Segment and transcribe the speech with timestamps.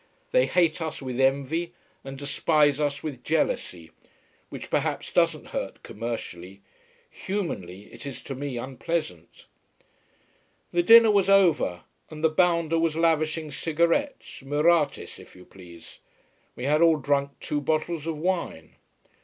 [0.31, 3.91] They hate us, with envy, and despise us, with jealousy.
[4.49, 6.61] Which perhaps doesn't hurt commercially.
[7.11, 9.45] Humanly it is to me unpleasant.
[10.73, 15.99] The dinner was over, and the bounder was lavishing cigarettes Murattis, if you please.
[16.55, 18.77] We had all drunk two bottles of wine.